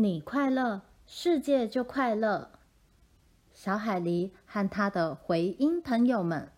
[0.00, 2.52] 你快乐，世界就快乐。
[3.52, 6.52] 小海狸和他的回音朋友们。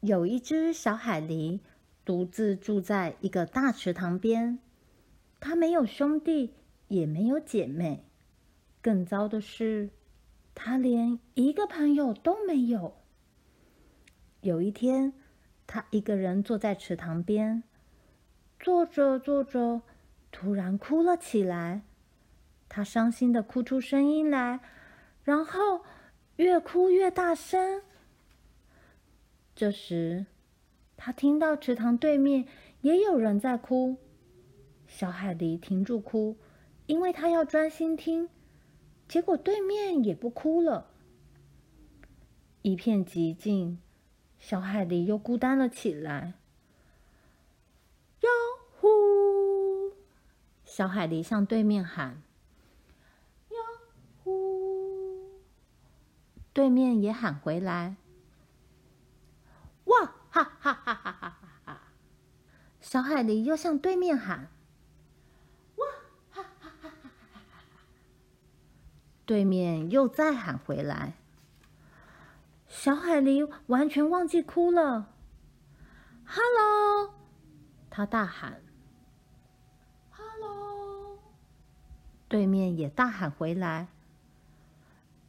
[0.00, 1.60] 有一只小海狸，
[2.06, 4.58] 独自住在一个大池塘边。
[5.40, 6.54] 它没有兄弟，
[6.88, 8.02] 也没有姐妹。
[8.80, 9.90] 更糟的是，
[10.54, 12.96] 它连一个朋友都没有。
[14.40, 15.12] 有一天，
[15.66, 17.62] 它一个人坐在池塘边。
[18.66, 19.82] 坐着坐着，
[20.32, 21.82] 突然哭了起来。
[22.68, 24.58] 他伤心的哭出声音来，
[25.22, 25.84] 然后
[26.34, 27.82] 越哭越大声。
[29.54, 30.26] 这时，
[30.96, 32.44] 他听到池塘对面
[32.80, 33.98] 也有人在哭。
[34.88, 36.36] 小海狸停住哭，
[36.86, 38.28] 因为他要专心听。
[39.06, 40.90] 结果对面也不哭了。
[42.62, 43.78] 一片寂静，
[44.40, 46.34] 小海狸又孤单了起来。
[50.76, 52.20] 小海狸向对面喊
[53.48, 53.56] ：“哟
[54.22, 55.40] 呼！”
[56.52, 57.96] 对面也喊回来
[59.86, 61.80] ：“哇哈哈哈哈哈哈！”
[62.82, 64.50] 小海狸又向对面喊
[65.76, 65.86] ：“哇
[66.30, 66.90] 哈哈哈哈
[67.32, 67.60] 哈哈！”
[69.24, 71.14] 对面又再喊回来。
[72.68, 75.14] 小海狸完全忘记哭了。
[76.26, 77.14] 哈喽！
[77.88, 78.65] 他大喊。
[82.28, 83.86] 对面也大喊回来：“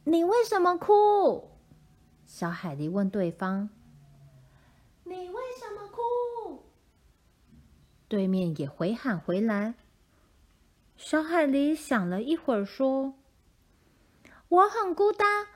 [0.02, 1.48] 你为什么哭？”
[2.26, 3.70] 小海狸问对方
[5.04, 6.64] ：“你为什么哭？”
[8.08, 9.74] 对面也回喊回来。
[10.96, 13.14] 小海狸想了一会儿，说
[14.48, 15.46] ：“我很孤单，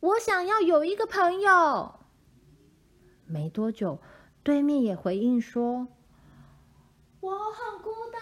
[0.00, 2.00] 我想要有一个朋友。”
[3.26, 4.00] 没多久，
[4.42, 5.86] 对面也回应说
[7.20, 8.20] ：“我很孤单，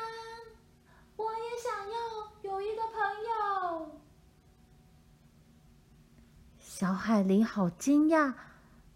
[1.16, 2.92] 我也想要。”有一个朋
[3.78, 4.00] 友，
[6.80, 8.32] 小海狸好惊讶，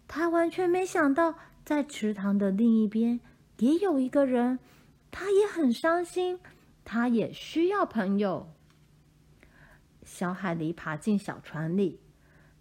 [0.07, 3.19] 他完全没想到，在池塘的另一边
[3.59, 4.57] 也有一个人，
[5.11, 6.39] 他也很伤心，
[6.83, 8.51] 他也需要朋友。
[10.01, 11.99] 小海狸爬进小船里，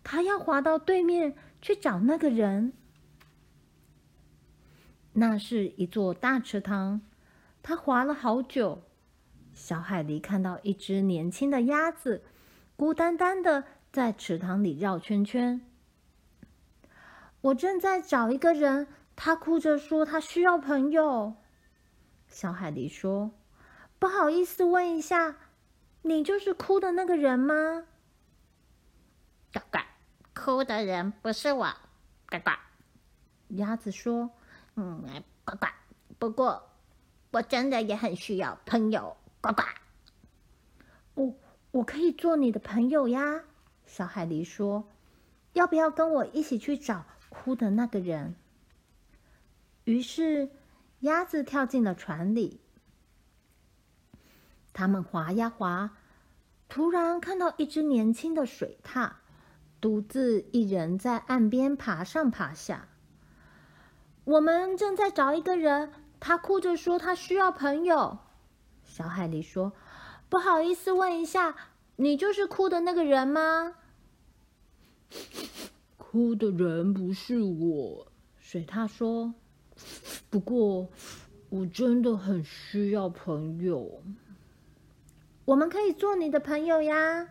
[0.03, 2.75] 他要划到对面去找那个人。
[5.15, 7.01] 那是一座大池塘，
[7.63, 8.83] 他划了好久。
[9.55, 12.23] 小海狸看到一只年轻的鸭子，
[12.77, 15.65] 孤单单的在池塘里绕圈圈。
[17.43, 21.37] 我正在找一个人，他哭着说他需要朋友。
[22.27, 23.31] 小海狸说
[24.01, 25.37] ：“不好意思，问一下，
[26.03, 27.85] 你就是哭的那个人吗？”
[29.55, 29.79] 呱呱，
[30.35, 31.73] 哭的人不是我。
[32.29, 32.51] 呱呱，
[33.51, 34.29] 鸭子说
[34.75, 35.69] ：“嗯，呱呱，
[36.19, 36.69] 不过
[37.31, 39.63] 我真的也很需要朋友。”呱呱，
[41.15, 41.33] 我
[41.71, 43.45] 我可以做你的朋友呀。
[43.87, 44.85] 小海狸说
[45.55, 48.35] ：“要不要跟我一起去找哭的那个人？”
[49.85, 50.51] 于是，
[51.01, 52.61] 鸭子跳进了船里。
[54.73, 55.99] 他们划呀划，
[56.69, 59.13] 突然看到一只年轻的水獭，
[59.81, 62.89] 独自一人在岸边爬上爬下。
[64.25, 68.19] 我们正在找一个人，他哭着说他需要朋友。
[68.83, 69.75] 小海狸说
[70.31, 71.55] ：“不好意思，问一下，
[71.97, 73.75] 你就是哭的那个人吗？”
[75.97, 78.07] 哭的人不是我，
[78.39, 79.35] 水獭说
[80.31, 80.89] ：“不过，
[81.49, 84.03] 我真的很需要朋友。
[85.45, 87.29] 我们可以做你的朋友呀。”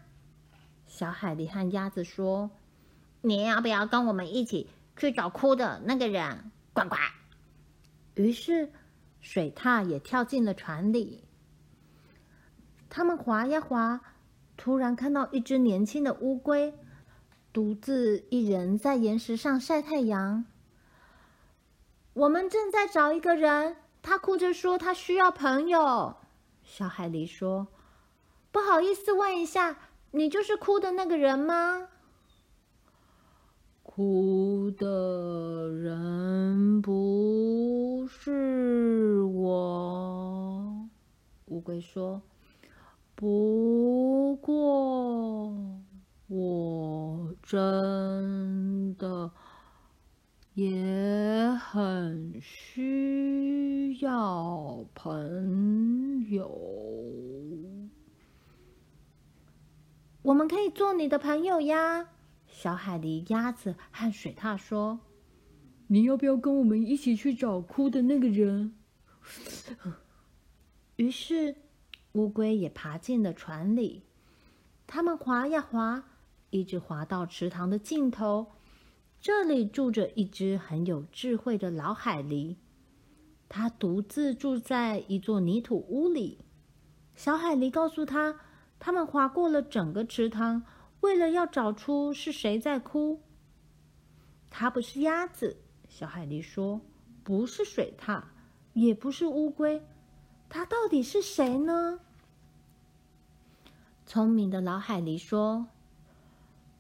[0.85, 2.51] 小海狸和鸭子说
[3.21, 6.95] ：“你要不要跟我们一起去找哭的那个人？”呱呱。
[8.15, 8.71] 于是，
[9.21, 11.23] 水獭也跳进了船里。
[12.89, 14.01] 他们划呀划，
[14.63, 16.73] 突然看到一只年轻的乌龟，
[17.51, 20.45] 独自一人在岩石上晒太阳。
[22.13, 26.15] 我们正在找一个人，他哭着说他需要朋友。
[26.63, 27.67] 小海狸说
[28.53, 29.75] ：“不好意思，问一下，
[30.11, 31.89] 你就是哭的那个人吗？”
[33.83, 40.87] 哭的人不是我，
[41.47, 42.21] 乌龟说。
[43.15, 45.53] 不过，
[46.27, 49.29] 我真的
[50.53, 56.49] 也很需要朋友。
[60.21, 62.07] 我们可以做你的朋友呀，
[62.47, 65.01] 小海狸、鸭子和水獭说
[65.87, 68.73] ：“你要不要跟我们一起去找哭的那个人？”
[70.95, 71.55] 于是
[72.13, 74.03] 乌龟也爬进了船里。
[74.87, 76.05] 他们划呀划，
[76.53, 78.51] 一直滑到池塘的尽头。
[79.19, 82.57] 这里住着一只很有智慧的老海狸，
[83.49, 86.39] 它独自住在一座泥土屋里。
[87.15, 88.39] 小海狸告诉他，
[88.79, 90.63] 他们划过了整个池塘，
[90.99, 93.21] 为了要找出是谁在哭。
[94.49, 95.57] 它不是鸭子，
[95.89, 96.81] 小海狸说，
[97.23, 98.23] 不是水獭，
[98.73, 99.81] 也不是乌龟，
[100.49, 101.99] 它到底是谁呢？
[104.05, 105.67] 聪明的老海狸说：“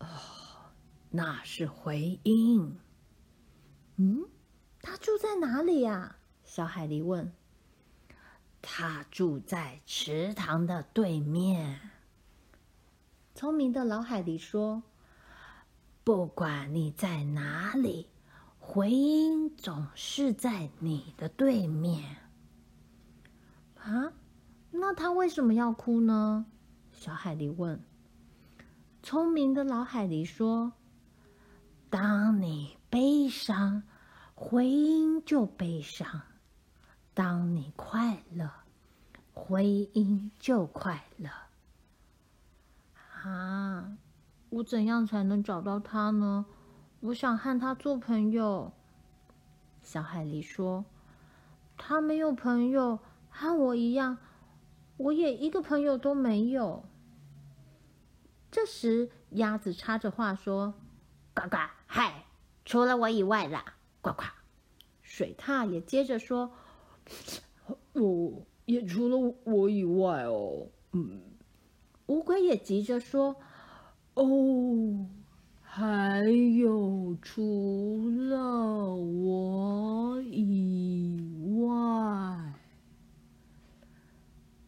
[0.03, 0.71] 哦，
[1.09, 2.77] 那是回音。”
[3.97, 4.25] 嗯，
[4.81, 6.15] 他住在哪里呀？
[6.43, 7.31] 小海狸问。
[8.61, 11.91] 他住在池塘的对面。
[13.35, 14.83] 聪明的老海狸说
[16.03, 18.07] ：“不管你在哪里，
[18.59, 22.17] 回音总是在你的对面。”
[23.79, 24.13] 啊，
[24.71, 26.45] 那他为什么要哭呢？
[26.93, 27.83] 小海狸问
[29.03, 30.71] ：“聪明的老海狸说，
[31.89, 33.83] 当你悲伤，
[34.33, 36.07] 回音就悲伤；
[37.13, 38.49] 当你快乐，
[39.33, 41.29] 回音就快乐。”
[43.21, 43.97] 啊，
[44.49, 46.45] 我怎样才能找到他呢？
[47.01, 48.71] 我想和他做朋友。
[49.81, 50.85] 小海狸说
[51.75, 52.99] ：“他没有朋友，
[53.29, 54.17] 和我一样，
[54.95, 56.85] 我也一个朋友都没有。”
[58.53, 60.75] 这时，鸭子插着话说
[61.33, 61.57] ：“呱呱，
[61.87, 62.25] 嗨，
[62.63, 63.65] 除了我以外啦，
[63.99, 64.25] 呱呱。”
[65.01, 66.51] 水獭也接着说
[67.93, 71.19] ：“我也除了我以外哦。”嗯，
[72.05, 73.37] 乌龟也急着说
[74.13, 75.09] ：“哦，
[75.63, 76.21] 还
[76.55, 81.19] 有除了我以
[81.59, 82.53] 外。”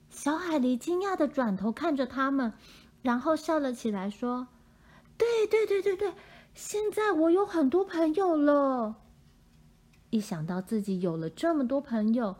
[0.10, 2.52] 小海狸惊讶的转头看着他们。
[3.06, 4.48] 然后笑了起来，说
[5.16, 6.12] ：“对对对对对，
[6.56, 8.96] 现在我有很多朋友了。
[10.10, 12.36] 一想到自己有了这么多朋友，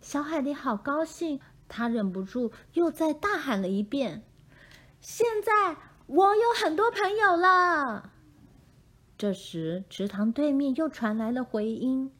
[0.00, 4.24] 小海狸好高兴，他忍不住又再大喊了一遍
[5.00, 5.76] ：‘现在
[6.08, 8.10] 我有很多朋友了！’
[9.16, 12.12] 这时，池塘对面又传来了回音：‘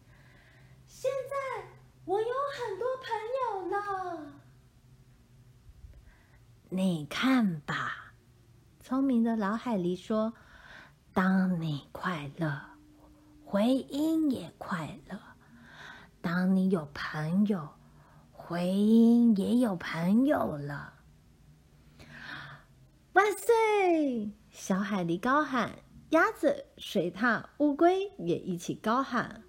[0.87, 1.65] 现在
[2.05, 3.11] 我有很多朋
[3.41, 4.27] 友了。’”
[6.73, 8.15] 你看吧，
[8.79, 10.33] 聪明的老海狸说
[11.13, 12.63] ：“当你快乐，
[13.45, 15.17] 回音也快乐；
[16.21, 17.71] 当你有朋友，
[18.31, 20.95] 回音也有朋友了。”
[23.15, 24.31] 万岁！
[24.53, 25.73] 小海狸高喊，
[26.11, 29.43] 鸭子、水獭、乌龟也一起高喊。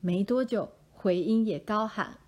[0.00, 2.18] 没多久，回音也高喊：“